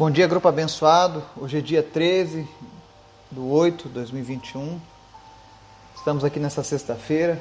[0.00, 1.22] Bom dia, grupo abençoado.
[1.36, 2.48] Hoje é dia 13
[3.30, 4.80] do 8 de 2021.
[5.94, 7.38] Estamos aqui nessa sexta-feira,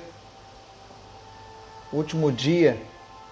[1.93, 2.77] último dia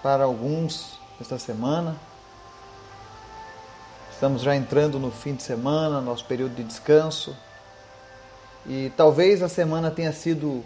[0.02, 1.98] para alguns desta semana.
[4.13, 7.35] Estamos já entrando no fim de semana, nosso período de descanso.
[8.65, 10.63] E talvez a semana tenha sido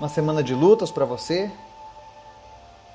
[0.00, 1.48] uma semana de lutas para você.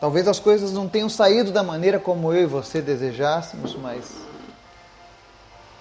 [0.01, 4.32] Talvez as coisas não tenham saído da maneira como eu e você desejássemos, mas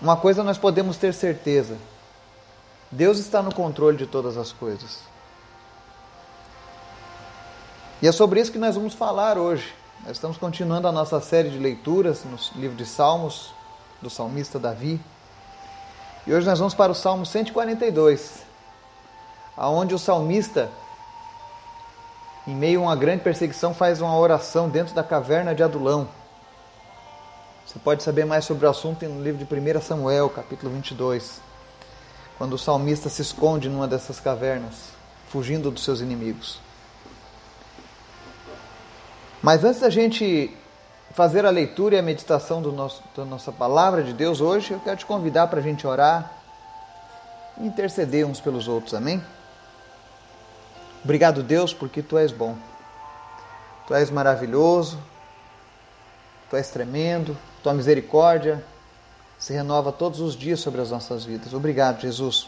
[0.02, 1.78] uma coisa nós podemos ter certeza:
[2.90, 4.98] Deus está no controle de todas as coisas.
[8.02, 9.72] E é sobre isso que nós vamos falar hoje.
[10.02, 13.54] Nós estamos continuando a nossa série de leituras no livro de Salmos,
[14.00, 15.00] do salmista Davi.
[16.26, 18.42] E hoje nós vamos para o Salmo 142,
[19.56, 20.68] aonde o salmista,
[22.44, 26.08] em meio a uma grande perseguição, faz uma oração dentro da caverna de Adulão.
[27.66, 31.40] Você pode saber mais sobre o assunto no livro de 1 Samuel, capítulo 22,
[32.36, 34.90] quando o salmista se esconde numa dessas cavernas,
[35.28, 36.60] fugindo dos seus inimigos.
[39.40, 40.54] Mas antes da gente
[41.12, 44.80] fazer a leitura e a meditação do nosso, da nossa palavra de Deus hoje, eu
[44.80, 46.32] quero te convidar para a gente orar
[47.58, 49.22] e interceder uns pelos outros, amém?
[51.04, 52.56] Obrigado, Deus, porque tu és bom,
[53.86, 54.98] tu és maravilhoso,
[56.52, 58.62] tu és tremendo, tua misericórdia
[59.38, 61.54] se renova todos os dias sobre as nossas vidas.
[61.54, 62.46] Obrigado, Jesus.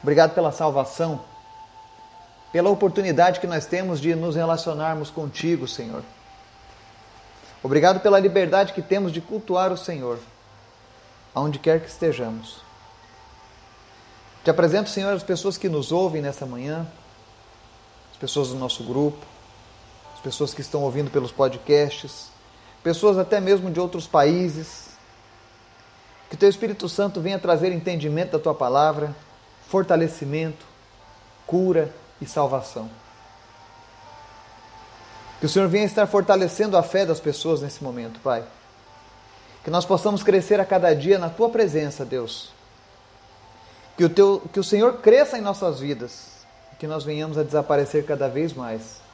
[0.00, 1.20] Obrigado pela salvação,
[2.52, 6.04] pela oportunidade que nós temos de nos relacionarmos contigo, Senhor.
[7.60, 10.20] Obrigado pela liberdade que temos de cultuar o Senhor,
[11.34, 12.60] aonde quer que estejamos.
[14.44, 16.86] Te apresento, Senhor, as pessoas que nos ouvem nessa manhã,
[18.12, 19.26] as pessoas do nosso grupo,
[20.14, 22.35] as pessoas que estão ouvindo pelos podcasts,
[22.86, 24.90] pessoas até mesmo de outros países.
[26.30, 29.12] Que teu Espírito Santo venha trazer entendimento da tua palavra,
[29.68, 30.64] fortalecimento,
[31.48, 32.88] cura e salvação.
[35.40, 38.44] Que o Senhor venha estar fortalecendo a fé das pessoas nesse momento, Pai.
[39.64, 42.50] Que nós possamos crescer a cada dia na tua presença, Deus.
[43.96, 46.28] Que o, teu, que o Senhor cresça em nossas vidas.
[46.78, 49.04] Que nós venhamos a desaparecer cada vez mais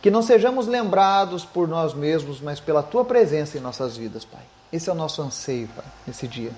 [0.00, 4.42] que não sejamos lembrados por nós mesmos, mas pela tua presença em nossas vidas, Pai.
[4.72, 6.52] Esse é o nosso anseio, Pai, nesse dia.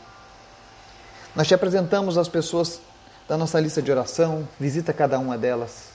[1.34, 2.80] Nós te apresentamos as pessoas
[3.28, 5.90] da nossa lista de oração, visita cada uma delas.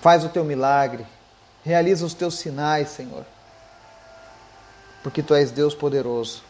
[0.00, 1.06] Faz o teu milagre,
[1.64, 3.24] realiza os teus sinais, Senhor,
[5.02, 6.42] porque tu és Deus poderoso.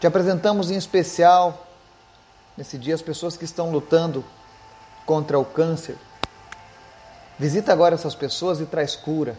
[0.00, 1.66] Te apresentamos em especial,
[2.56, 4.24] nesse dia, as pessoas que estão lutando
[5.06, 5.96] contra o câncer
[7.40, 9.34] Visita agora essas pessoas e traz cura,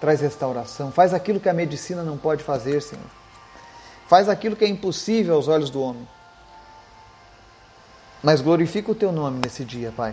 [0.00, 3.06] traz restauração, faz aquilo que a medicina não pode fazer, Senhor.
[4.08, 6.08] Faz aquilo que é impossível aos olhos do homem.
[8.20, 10.12] Mas glorifica o teu nome nesse dia, Pai.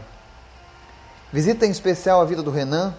[1.33, 2.93] Visita em especial a vida do Renan.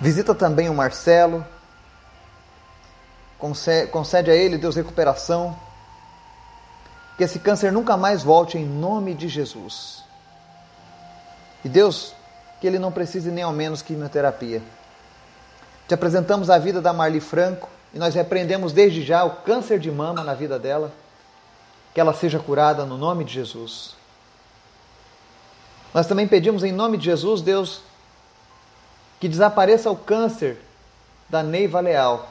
[0.00, 1.46] Visita também o Marcelo.
[3.38, 5.56] Concede, a ele, Deus, recuperação.
[7.16, 10.02] Que esse câncer nunca mais volte em nome de Jesus.
[11.64, 12.12] E Deus,
[12.60, 14.62] que ele não precise nem ao menos quimioterapia.
[15.88, 19.90] Te apresentamos a vida da Marli Franco e nós repreendemos desde já o câncer de
[19.90, 20.92] mama na vida dela.
[21.94, 23.94] Que ela seja curada no nome de Jesus.
[25.92, 27.80] Nós também pedimos em nome de Jesus, Deus,
[29.20, 30.58] que desapareça o câncer
[31.28, 32.28] da Neiva Leal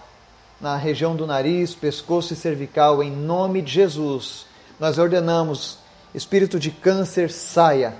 [0.59, 4.45] na região do nariz, pescoço e cervical, em nome de Jesus.
[4.79, 5.77] Nós ordenamos,
[6.13, 7.93] espírito de câncer, saia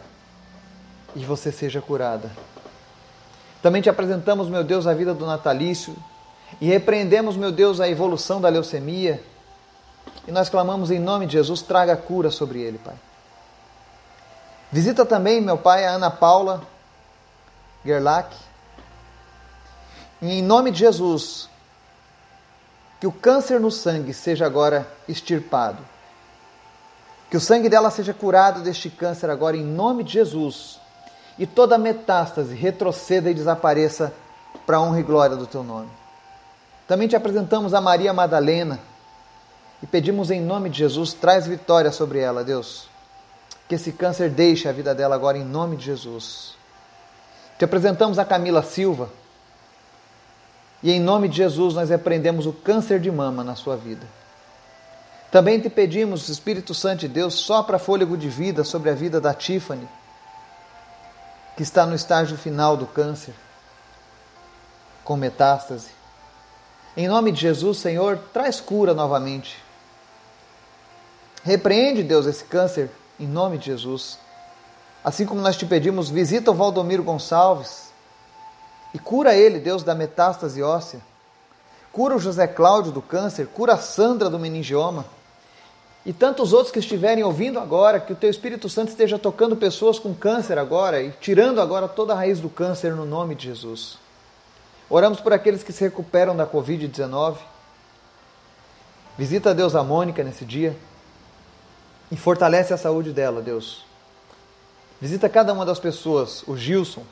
[1.15, 2.31] e você seja curada.
[3.61, 5.95] Também te apresentamos, meu Deus, a vida do natalício
[6.59, 9.23] e repreendemos, meu Deus, a evolução da leucemia.
[10.27, 12.95] E nós clamamos em nome de Jesus, traga cura sobre ele, Pai.
[14.71, 16.61] Visita também, meu Pai, a Ana Paula
[17.85, 18.35] Gerlach.
[20.21, 21.49] E em nome de Jesus,
[22.99, 25.83] que o câncer no sangue seja agora extirpado.
[27.29, 30.82] Que o sangue dela seja curado deste câncer agora, em nome de Jesus
[31.37, 34.13] e toda metástase retroceda e desapareça
[34.65, 35.89] para a honra e glória do teu nome.
[36.87, 38.79] Também te apresentamos a Maria Madalena
[39.81, 42.87] e pedimos em nome de Jesus, traz vitória sobre ela, Deus.
[43.67, 46.55] Que esse câncer deixe a vida dela agora em nome de Jesus.
[47.57, 49.09] Te apresentamos a Camila Silva
[50.81, 54.05] e em nome de Jesus nós repreendemos o câncer de mama na sua vida.
[55.31, 59.33] Também te pedimos, Espírito Santo de Deus, sopra fôlego de vida sobre a vida da
[59.33, 59.87] Tiffany
[61.55, 63.33] que está no estágio final do câncer,
[65.03, 65.89] com metástase.
[66.95, 69.61] Em nome de Jesus, Senhor, traz cura novamente.
[71.43, 72.89] Repreende, Deus, esse câncer,
[73.19, 74.17] em nome de Jesus.
[75.03, 77.91] Assim como nós te pedimos, visita o Valdomiro Gonçalves
[78.93, 81.01] e cura ele, Deus, da metástase óssea.
[81.91, 85.05] Cura o José Cláudio do câncer, cura a Sandra do meningioma.
[86.05, 89.97] E tantos outros que estiverem ouvindo agora, que o teu Espírito Santo esteja tocando pessoas
[89.97, 93.97] com câncer agora e tirando agora toda a raiz do câncer no nome de Jesus.
[94.89, 97.37] Oramos por aqueles que se recuperam da Covid-19.
[99.17, 100.75] Visita, Deus, a Mônica nesse dia
[102.11, 103.85] e fortalece a saúde dela, Deus.
[104.99, 107.03] Visita cada uma das pessoas, o Gilson,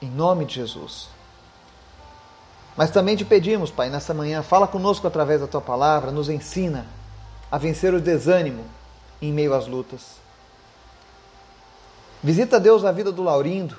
[0.00, 1.08] em nome de Jesus.
[2.76, 6.86] Mas também te pedimos, Pai, nessa manhã, fala conosco através da tua palavra, nos ensina
[7.50, 8.64] a vencer o desânimo
[9.20, 10.16] em meio às lutas.
[12.22, 13.76] Visita, Deus, a vida do Laurindo.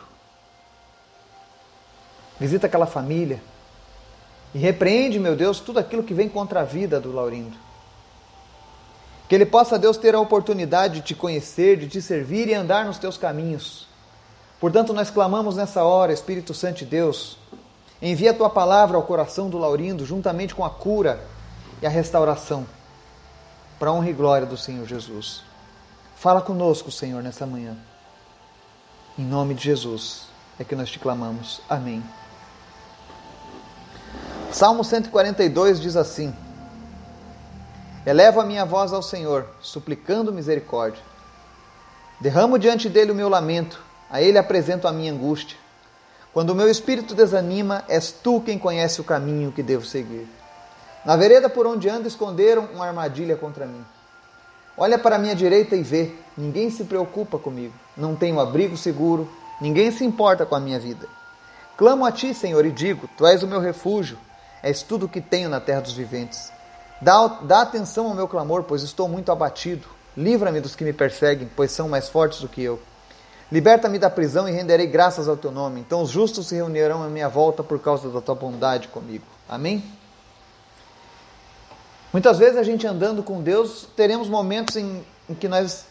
[2.39, 3.41] Visita aquela família.
[4.53, 7.57] E repreende, meu Deus, tudo aquilo que vem contra a vida do Laurindo.
[9.27, 12.85] Que ele possa, Deus, ter a oportunidade de te conhecer, de te servir e andar
[12.85, 13.87] nos teus caminhos.
[14.59, 17.37] Portanto, nós clamamos nessa hora, Espírito Santo de Deus,
[18.01, 21.19] envia a tua palavra ao coração do Laurindo, juntamente com a cura
[21.81, 22.65] e a restauração,
[23.79, 25.44] para honra e glória do Senhor Jesus.
[26.15, 27.75] Fala conosco, Senhor, nessa manhã.
[29.18, 30.27] Em nome de Jesus
[30.59, 31.62] é que nós te clamamos.
[31.69, 32.03] Amém.
[34.51, 36.33] Salmo 142 diz assim:
[38.06, 41.03] Elevo a minha voz ao Senhor, suplicando misericórdia.
[42.19, 45.57] Derramo diante dele o meu lamento, a ele apresento a minha angústia.
[46.33, 50.27] Quando o meu espírito desanima, és tu quem conhece o caminho que devo seguir.
[51.07, 53.81] Na vereda por onde ando esconderam uma armadilha contra mim.
[54.77, 57.74] Olha para a minha direita e vê, ninguém se preocupa comigo.
[57.95, 59.25] Não tenho abrigo seguro,
[59.62, 61.07] ninguém se importa com a minha vida.
[61.77, 64.18] Clamo a ti, Senhor, e digo: Tu és o meu refúgio,
[64.62, 66.51] és tudo o que tenho na terra dos viventes.
[67.01, 69.88] Dá, dá atenção ao meu clamor, pois estou muito abatido.
[70.18, 72.81] Livra-me dos que me perseguem, pois são mais fortes do que eu.
[73.50, 75.80] Liberta-me da prisão e renderei graças ao teu nome.
[75.80, 79.24] Então os justos se reunirão à minha volta por causa da tua bondade comigo.
[79.48, 79.81] Amém?
[82.17, 85.85] Muitas vezes a gente andando com Deus, teremos momentos em, em que nós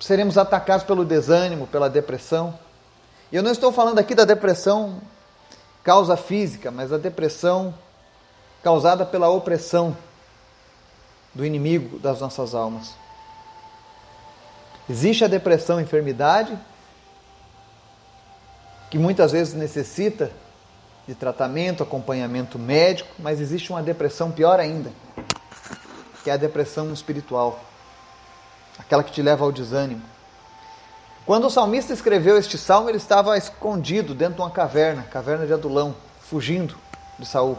[0.00, 2.58] seremos atacados pelo desânimo, pela depressão.
[3.30, 5.02] E eu não estou falando aqui da depressão
[5.82, 7.74] causa física, mas a depressão
[8.62, 9.94] causada pela opressão
[11.34, 12.94] do inimigo das nossas almas.
[14.88, 16.58] Existe a depressão, a enfermidade,
[18.90, 20.30] que muitas vezes necessita
[21.06, 24.90] de tratamento, acompanhamento médico, mas existe uma depressão pior ainda,
[26.24, 27.60] que é a depressão espiritual,
[28.78, 30.02] aquela que te leva ao desânimo.
[31.26, 35.52] Quando o salmista escreveu este salmo, ele estava escondido dentro de uma caverna, caverna de
[35.52, 36.76] Adulão, fugindo
[37.18, 37.58] de Saul,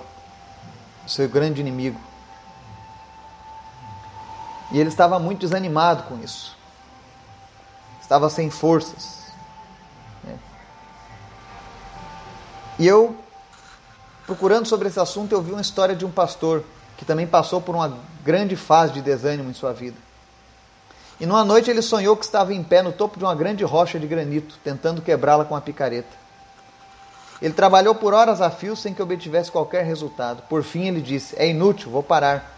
[1.07, 1.99] seu grande inimigo.
[4.71, 6.57] E ele estava muito desanimado com isso.
[8.01, 9.25] Estava sem forças.
[10.23, 10.39] Né?
[12.79, 13.15] E eu,
[14.25, 16.63] procurando sobre esse assunto, eu vi uma história de um pastor
[16.97, 19.97] que também passou por uma grande fase de desânimo em sua vida.
[21.19, 23.99] E numa noite ele sonhou que estava em pé no topo de uma grande rocha
[23.99, 26.25] de granito, tentando quebrá-la com a picareta.
[27.41, 30.43] Ele trabalhou por horas a fio sem que obtivesse qualquer resultado.
[30.49, 32.53] Por fim ele disse: É inútil, vou parar.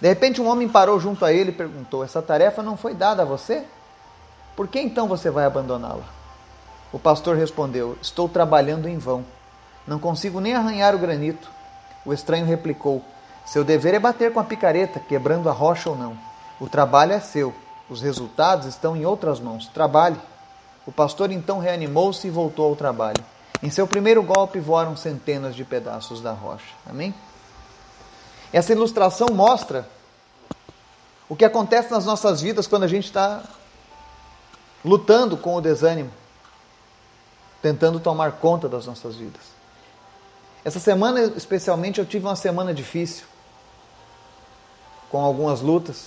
[0.00, 3.22] De repente, um homem parou junto a ele e perguntou: Essa tarefa não foi dada
[3.22, 3.64] a você?
[4.56, 6.04] Por que então você vai abandoná-la?
[6.92, 9.24] O pastor respondeu: Estou trabalhando em vão.
[9.86, 11.50] Não consigo nem arranhar o granito.
[12.04, 13.02] O estranho replicou:
[13.44, 16.16] Seu dever é bater com a picareta, quebrando a rocha ou não.
[16.60, 17.54] O trabalho é seu.
[17.88, 19.66] Os resultados estão em outras mãos.
[19.68, 20.18] Trabalhe.
[20.86, 23.22] O pastor então reanimou-se e voltou ao trabalho.
[23.62, 26.74] Em seu primeiro golpe voaram centenas de pedaços da rocha.
[26.88, 27.14] Amém?
[28.52, 29.88] Essa ilustração mostra
[31.28, 33.42] o que acontece nas nossas vidas quando a gente está
[34.84, 36.10] lutando com o desânimo,
[37.62, 39.40] tentando tomar conta das nossas vidas.
[40.64, 43.24] Essa semana, especialmente, eu tive uma semana difícil,
[45.12, 46.06] com algumas lutas,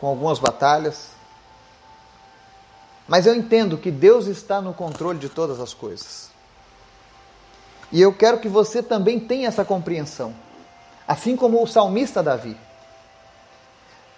[0.00, 1.10] com algumas batalhas.
[3.06, 6.28] Mas eu entendo que Deus está no controle de todas as coisas.
[7.92, 10.34] E eu quero que você também tenha essa compreensão.
[11.06, 12.56] Assim como o salmista Davi.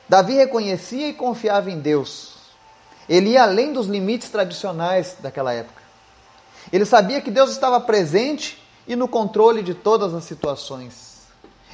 [0.09, 2.37] Davi reconhecia e confiava em Deus.
[3.09, 5.83] Ele ia além dos limites tradicionais daquela época.
[6.73, 11.12] Ele sabia que Deus estava presente e no controle de todas as situações.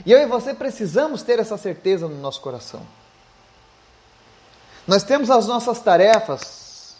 [0.04, 2.86] E eu e você precisamos ter essa certeza no nosso coração.
[4.86, 6.94] Nós temos as nossas tarefas,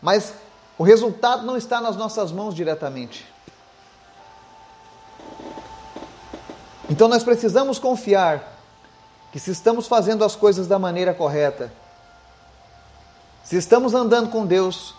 [0.00, 0.32] mas
[0.78, 3.26] o resultado não está nas nossas mãos diretamente.
[6.88, 8.58] Então nós precisamos confiar
[9.30, 11.72] que se estamos fazendo as coisas da maneira correta,
[13.44, 14.94] se estamos andando com Deus,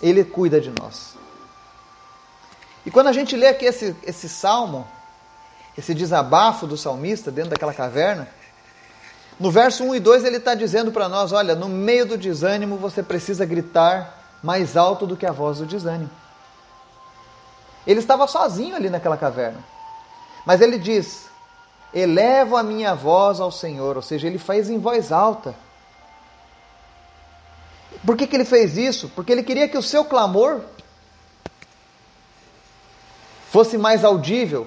[0.00, 1.16] Ele cuida de nós.
[2.84, 4.86] E quando a gente lê aqui esse, esse salmo,
[5.76, 8.28] esse desabafo do salmista dentro daquela caverna,
[9.38, 12.76] no verso 1 e 2 ele está dizendo para nós: olha, no meio do desânimo
[12.76, 16.10] você precisa gritar mais alto do que a voz do desânimo.
[17.86, 19.58] Ele estava sozinho ali naquela caverna.
[20.46, 21.26] Mas ele diz:
[21.92, 25.54] Elevo a minha voz ao Senhor, ou seja, ele faz em voz alta.
[28.04, 29.08] Por que, que ele fez isso?
[29.10, 30.60] Porque ele queria que o seu clamor
[33.50, 34.66] fosse mais audível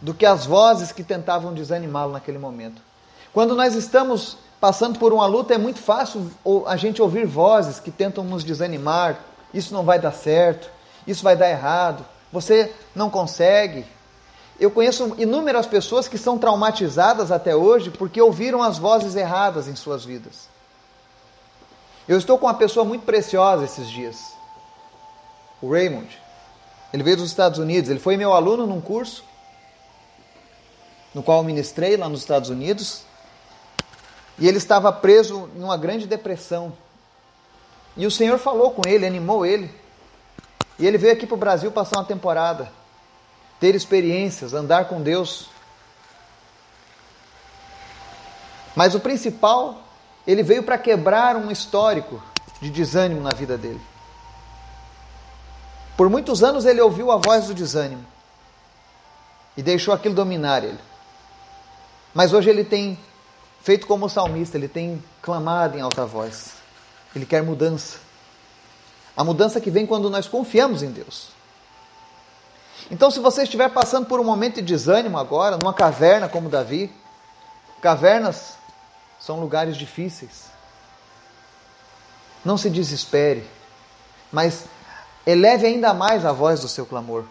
[0.00, 2.80] do que as vozes que tentavam desanimá-lo naquele momento.
[3.32, 6.30] Quando nós estamos passando por uma luta, é muito fácil
[6.66, 9.20] a gente ouvir vozes que tentam nos desanimar.
[9.52, 10.70] Isso não vai dar certo,
[11.06, 13.84] isso vai dar errado, você não consegue.
[14.58, 19.74] Eu conheço inúmeras pessoas que são traumatizadas até hoje porque ouviram as vozes erradas em
[19.74, 20.48] suas vidas.
[22.08, 24.34] Eu estou com uma pessoa muito preciosa esses dias,
[25.62, 26.20] o Raymond.
[26.92, 29.24] Ele veio dos Estados Unidos, ele foi meu aluno num curso
[31.14, 33.02] no qual eu ministrei lá nos Estados Unidos.
[34.38, 36.72] E ele estava preso em uma grande depressão.
[37.96, 39.74] E o Senhor falou com ele, animou ele.
[40.78, 42.72] E ele veio aqui para o Brasil passar uma temporada
[43.60, 45.50] ter experiências, andar com Deus.
[48.74, 49.82] Mas o principal,
[50.26, 52.22] ele veio para quebrar um histórico
[52.60, 53.80] de desânimo na vida dele.
[55.96, 58.06] Por muitos anos ele ouviu a voz do desânimo
[59.54, 60.78] e deixou aquilo dominar ele.
[62.14, 62.98] Mas hoje ele tem
[63.62, 66.52] feito como o salmista, ele tem clamado em alta voz.
[67.14, 67.98] Ele quer mudança.
[69.16, 71.28] A mudança que vem quando nós confiamos em Deus.
[72.90, 76.92] Então, se você estiver passando por um momento de desânimo agora, numa caverna como Davi,
[77.80, 78.54] cavernas
[79.18, 80.46] são lugares difíceis.
[82.44, 83.46] Não se desespere,
[84.32, 84.64] mas
[85.26, 87.24] eleve ainda mais a voz do seu clamor.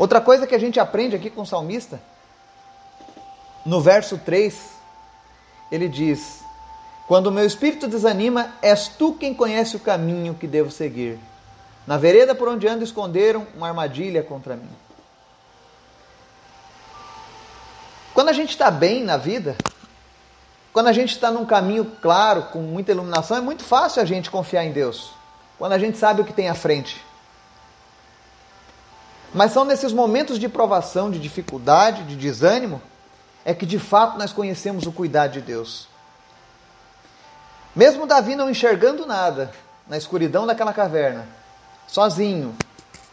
[0.00, 2.00] Outra coisa que a gente aprende aqui com o salmista,
[3.66, 4.58] no verso 3,
[5.70, 6.40] ele diz:
[7.06, 11.18] Quando o meu espírito desanima, és tu quem conhece o caminho que devo seguir.
[11.86, 14.70] Na vereda por onde ando esconderam uma armadilha contra mim.
[18.14, 19.54] Quando a gente está bem na vida,
[20.72, 24.30] quando a gente está num caminho claro, com muita iluminação, é muito fácil a gente
[24.30, 25.12] confiar em Deus.
[25.58, 27.09] Quando a gente sabe o que tem à frente.
[29.32, 32.82] Mas são nesses momentos de provação, de dificuldade, de desânimo,
[33.44, 35.88] é que de fato nós conhecemos o cuidado de Deus.
[37.74, 39.52] Mesmo Davi não enxergando nada
[39.86, 41.26] na escuridão daquela caverna,
[41.86, 42.56] sozinho,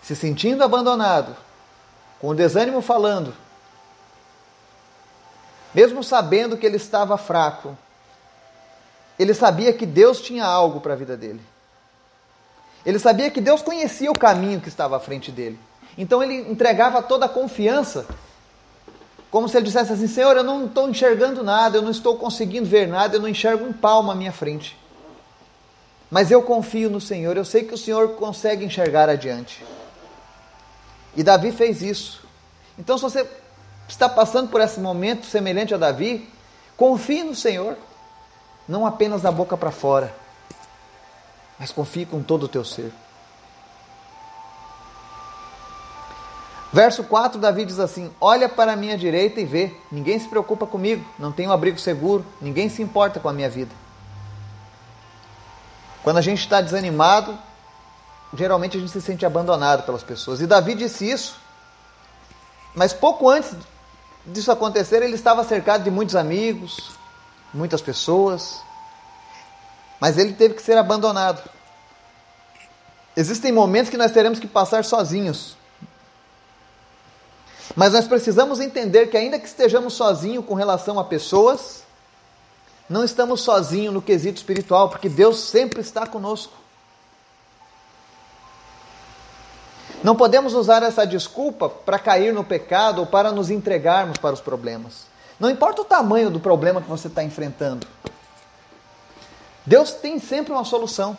[0.01, 1.35] se sentindo abandonado,
[2.19, 3.33] com o desânimo falando,
[5.73, 7.77] mesmo sabendo que ele estava fraco,
[9.19, 11.41] ele sabia que Deus tinha algo para a vida dele.
[12.85, 15.59] Ele sabia que Deus conhecia o caminho que estava à frente dele.
[15.97, 18.05] Então ele entregava toda a confiança,
[19.31, 22.67] como se ele dissesse assim: Senhor, eu não estou enxergando nada, eu não estou conseguindo
[22.67, 24.77] ver nada, eu não enxergo um palmo à minha frente.
[26.09, 29.63] Mas eu confio no Senhor, eu sei que o Senhor consegue enxergar adiante.
[31.15, 32.25] E Davi fez isso.
[32.77, 33.27] Então, se você
[33.89, 36.29] está passando por esse momento semelhante a Davi,
[36.77, 37.75] confie no Senhor,
[38.67, 40.13] não apenas da boca para fora,
[41.59, 42.93] mas confie com todo o teu ser.
[46.71, 50.65] Verso 4, Davi diz assim: Olha para a minha direita e vê, ninguém se preocupa
[50.67, 53.73] comigo, não tenho abrigo seguro, ninguém se importa com a minha vida.
[56.03, 57.37] Quando a gente está desanimado,
[58.33, 60.41] geralmente a gente se sente abandonado pelas pessoas.
[60.41, 61.39] E Davi disse isso,
[62.75, 63.55] mas pouco antes
[64.25, 66.91] disso acontecer, ele estava cercado de muitos amigos,
[67.53, 68.61] muitas pessoas,
[69.99, 71.41] mas ele teve que ser abandonado.
[73.15, 75.57] Existem momentos que nós teremos que passar sozinhos.
[77.77, 81.83] Mas nós precisamos entender que, ainda que estejamos sozinhos com relação a pessoas,
[82.89, 86.53] não estamos sozinhos no quesito espiritual, porque Deus sempre está conosco.
[90.03, 94.41] Não podemos usar essa desculpa para cair no pecado ou para nos entregarmos para os
[94.41, 95.05] problemas.
[95.39, 97.85] Não importa o tamanho do problema que você está enfrentando,
[99.63, 101.15] Deus tem sempre uma solução.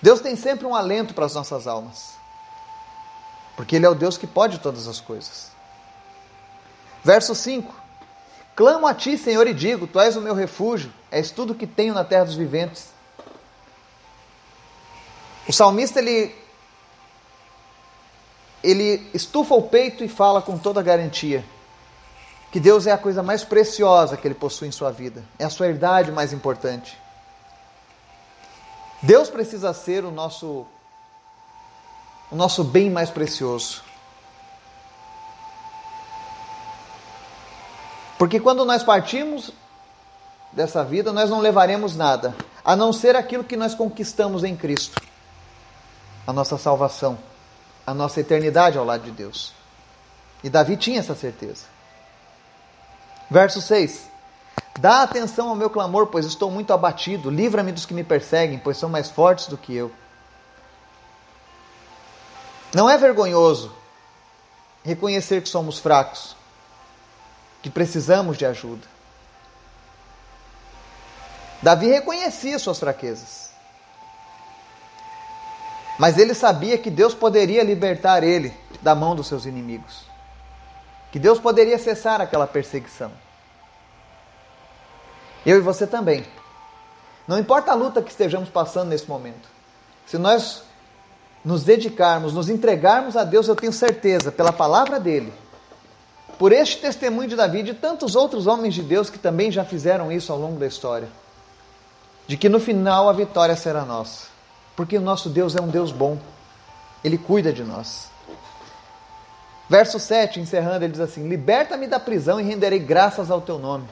[0.00, 2.23] Deus tem sempre um alento para as nossas almas.
[3.56, 5.50] Porque Ele é o Deus que pode todas as coisas.
[7.02, 7.74] Verso 5:
[8.56, 11.94] Clamo a ti, Senhor, e digo: Tu és o meu refúgio, és tudo que tenho
[11.94, 12.88] na terra dos viventes.
[15.46, 16.34] O salmista ele
[18.62, 21.44] ele estufa o peito e fala com toda garantia
[22.50, 25.50] que Deus é a coisa mais preciosa que ele possui em sua vida, é a
[25.50, 26.96] sua herdade mais importante.
[29.02, 30.64] Deus precisa ser o nosso
[32.30, 33.82] o nosso bem mais precioso.
[38.18, 39.50] Porque quando nós partimos
[40.52, 45.02] dessa vida, nós não levaremos nada, a não ser aquilo que nós conquistamos em Cristo
[46.26, 47.18] a nossa salvação,
[47.86, 49.52] a nossa eternidade ao lado de Deus.
[50.42, 51.64] E Davi tinha essa certeza.
[53.30, 54.08] Verso 6:
[54.78, 57.30] Dá atenção ao meu clamor, pois estou muito abatido.
[57.30, 59.90] Livra-me dos que me perseguem, pois são mais fortes do que eu.
[62.74, 63.72] Não é vergonhoso
[64.82, 66.36] reconhecer que somos fracos,
[67.62, 68.86] que precisamos de ajuda.
[71.62, 73.52] Davi reconhecia suas fraquezas.
[75.98, 78.52] Mas ele sabia que Deus poderia libertar ele
[78.82, 80.02] da mão dos seus inimigos.
[81.12, 83.12] Que Deus poderia cessar aquela perseguição.
[85.46, 86.26] Eu e você também.
[87.26, 89.48] Não importa a luta que estejamos passando nesse momento.
[90.06, 90.64] Se nós
[91.44, 95.32] nos dedicarmos, nos entregarmos a Deus, eu tenho certeza, pela palavra dele,
[96.38, 99.64] por este testemunho de Davi e de tantos outros homens de Deus que também já
[99.64, 101.08] fizeram isso ao longo da história,
[102.26, 104.34] de que no final a vitória será nossa.
[104.74, 106.18] Porque o nosso Deus é um Deus bom.
[107.04, 108.08] Ele cuida de nós.
[109.68, 113.88] Verso 7, encerrando, ele diz assim: Liberta-me da prisão e renderei graças ao teu nome.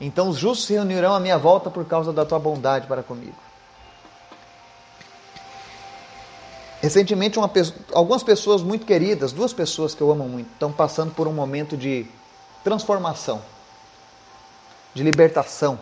[0.00, 3.36] Então os justos se reunirão à minha volta por causa da tua bondade para comigo.
[6.84, 7.50] Recentemente, uma,
[7.94, 11.78] algumas pessoas muito queridas, duas pessoas que eu amo muito, estão passando por um momento
[11.78, 12.06] de
[12.62, 13.40] transformação,
[14.92, 15.80] de libertação,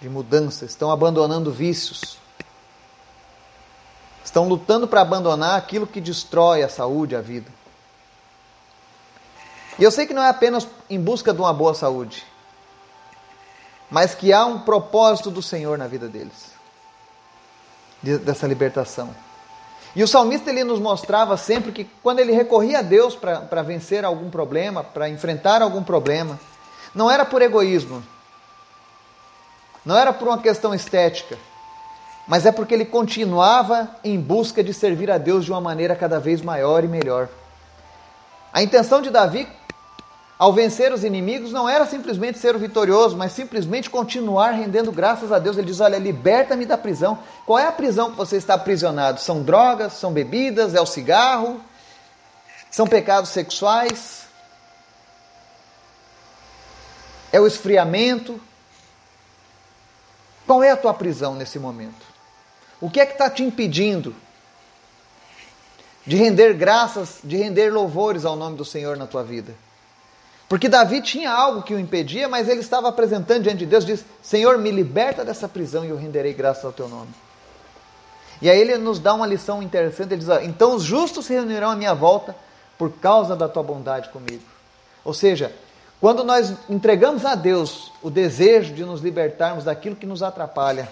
[0.00, 2.16] de mudança, estão abandonando vícios,
[4.24, 7.50] Estão lutando para abandonar aquilo que destrói a saúde, a vida.
[9.76, 12.24] E eu sei que não é apenas em busca de uma boa saúde,
[13.90, 16.52] mas que há um propósito do Senhor na vida deles,
[18.00, 19.12] dessa libertação.
[19.94, 24.04] E o salmista ele nos mostrava sempre que quando ele recorria a Deus para vencer
[24.04, 26.38] algum problema, para enfrentar algum problema,
[26.94, 28.02] não era por egoísmo,
[29.84, 31.36] não era por uma questão estética,
[32.26, 36.20] mas é porque ele continuava em busca de servir a Deus de uma maneira cada
[36.20, 37.28] vez maior e melhor.
[38.52, 39.48] A intenção de Davi,
[40.40, 45.30] ao vencer os inimigos, não era simplesmente ser o vitorioso, mas simplesmente continuar rendendo graças
[45.30, 45.58] a Deus.
[45.58, 47.18] Ele diz: Olha, liberta-me da prisão.
[47.44, 49.20] Qual é a prisão que você está aprisionado?
[49.20, 49.92] São drogas?
[49.92, 50.74] São bebidas?
[50.74, 51.60] É o cigarro?
[52.70, 54.24] São pecados sexuais?
[57.30, 58.40] É o esfriamento?
[60.46, 62.06] Qual é a tua prisão nesse momento?
[62.80, 64.16] O que é que está te impedindo
[66.06, 69.54] de render graças, de render louvores ao nome do Senhor na tua vida?
[70.50, 74.04] Porque Davi tinha algo que o impedia, mas ele estava apresentando diante de Deus, diz:
[74.20, 77.14] Senhor, me liberta dessa prisão e eu renderei graças ao teu nome.
[78.42, 81.70] E aí ele nos dá uma lição interessante, ele diz: Então os justos se reunirão
[81.70, 82.34] à minha volta
[82.76, 84.42] por causa da tua bondade comigo.
[85.04, 85.54] Ou seja,
[86.00, 90.88] quando nós entregamos a Deus o desejo de nos libertarmos daquilo que nos atrapalha,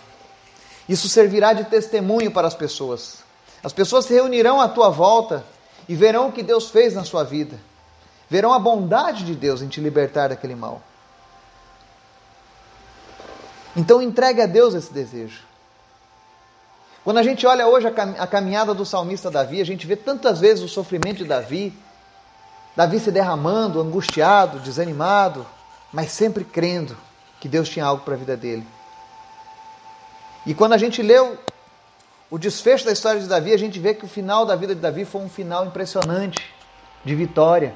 [0.88, 3.24] isso servirá de testemunho para as pessoas.
[3.64, 5.44] As pessoas se reunirão à tua volta
[5.88, 7.58] e verão o que Deus fez na sua vida.
[8.30, 10.82] Verão a bondade de Deus em te libertar daquele mal.
[13.74, 15.46] Então entregue a Deus esse desejo.
[17.04, 20.62] Quando a gente olha hoje a caminhada do salmista Davi, a gente vê tantas vezes
[20.62, 21.72] o sofrimento de Davi,
[22.76, 25.46] Davi se derramando, angustiado, desanimado,
[25.92, 26.96] mas sempre crendo
[27.40, 28.66] que Deus tinha algo para a vida dele.
[30.44, 31.38] E quando a gente leu
[32.30, 34.80] o desfecho da história de Davi, a gente vê que o final da vida de
[34.80, 36.52] Davi foi um final impressionante,
[37.04, 37.74] de vitória.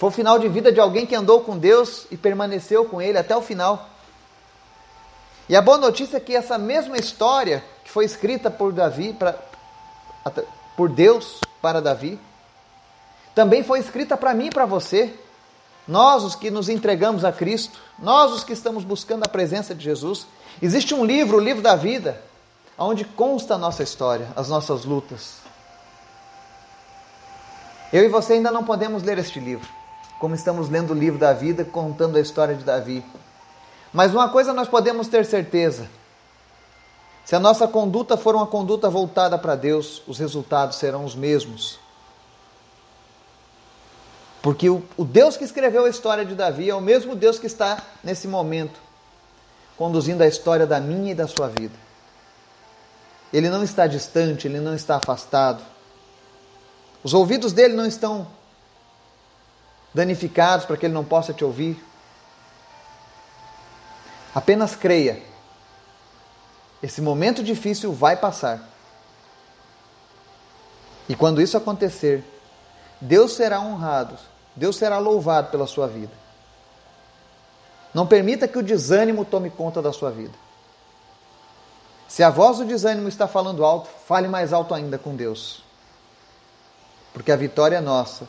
[0.00, 3.16] Foi o final de vida de alguém que andou com Deus e permaneceu com Ele
[3.16, 3.88] até o final.
[5.48, 9.36] E a boa notícia é que essa mesma história que foi escrita por Davi, pra,
[10.76, 12.18] por Deus para Davi,
[13.32, 15.14] também foi escrita para mim e para você.
[15.86, 19.84] Nós, os que nos entregamos a Cristo, nós, os que estamos buscando a presença de
[19.84, 20.26] Jesus,
[20.62, 22.20] Existe um livro, o livro da vida,
[22.76, 25.36] onde consta a nossa história, as nossas lutas.
[27.92, 29.68] Eu e você ainda não podemos ler este livro,
[30.20, 33.04] como estamos lendo o livro da vida, contando a história de Davi.
[33.92, 35.88] Mas uma coisa nós podemos ter certeza:
[37.24, 41.80] se a nossa conduta for uma conduta voltada para Deus, os resultados serão os mesmos.
[44.40, 47.82] Porque o, Deus que escreveu a história de Davi é o mesmo Deus que está
[48.04, 48.80] nesse momento
[49.80, 51.72] conduzindo a história da minha e da sua vida.
[53.32, 55.62] Ele não está distante, ele não está afastado.
[57.02, 58.26] Os ouvidos dele não estão
[59.92, 61.82] danificados para que ele não possa te ouvir.
[64.34, 65.22] Apenas creia.
[66.82, 68.68] Esse momento difícil vai passar.
[71.08, 72.24] E quando isso acontecer,
[73.00, 74.16] Deus será honrado,
[74.54, 76.12] Deus será louvado pela sua vida.
[77.92, 80.34] Não permita que o desânimo tome conta da sua vida.
[82.06, 85.62] Se a voz do desânimo está falando alto, fale mais alto ainda com Deus.
[87.12, 88.28] Porque a vitória é nossa,